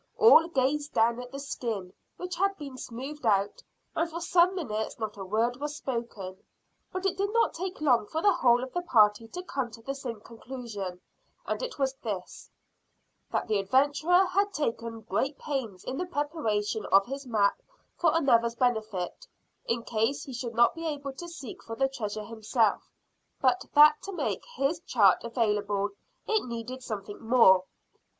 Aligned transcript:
All 0.17 0.47
gazed 0.47 0.93
down 0.95 1.21
at 1.21 1.31
the 1.31 1.37
skin, 1.37 1.93
which 2.17 2.33
had 2.35 2.57
been 2.57 2.75
smoothed 2.75 3.23
out, 3.23 3.61
and 3.95 4.09
for 4.09 4.19
some 4.19 4.55
minutes 4.55 4.97
not 4.97 5.15
a 5.15 5.23
word 5.23 5.57
was 5.57 5.75
spoken. 5.75 6.41
But 6.91 7.05
it 7.05 7.17
did 7.17 7.31
not 7.31 7.53
take 7.53 7.79
long 7.81 8.07
for 8.07 8.19
the 8.19 8.33
whole 8.33 8.63
of 8.63 8.73
the 8.73 8.81
party 8.81 9.27
to 9.27 9.43
come 9.43 9.69
to 9.69 9.81
the 9.83 9.93
same 9.93 10.19
conclusion, 10.19 11.01
and 11.45 11.61
it 11.61 11.77
was 11.77 11.93
this 11.97 12.49
That 13.31 13.47
the 13.47 13.59
adventurer 13.59 14.25
had 14.25 14.55
taken 14.55 15.01
great 15.01 15.37
pains 15.37 15.83
in 15.83 15.99
the 15.99 16.07
preparation 16.07 16.87
of 16.87 17.05
his 17.05 17.27
map 17.27 17.61
for 17.95 18.09
another's 18.17 18.55
benefit, 18.55 19.27
in 19.65 19.83
case 19.83 20.23
he 20.23 20.33
should 20.33 20.55
not 20.55 20.73
be 20.73 20.87
able 20.87 21.13
to 21.13 21.27
seek 21.29 21.61
for 21.63 21.75
the 21.75 21.87
treasure 21.87 22.23
himself, 22.25 22.89
but 23.39 23.67
that 23.75 24.01
to 24.01 24.11
make 24.13 24.43
his 24.55 24.79
chart 24.79 25.23
available 25.23 25.89
it 26.25 26.47
needed 26.47 26.81
something 26.81 27.19
more. 27.19 27.65